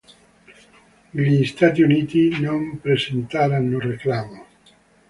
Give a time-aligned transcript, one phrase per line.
[1.11, 4.45] Gli Stati Uniti non presenteranno reclamo.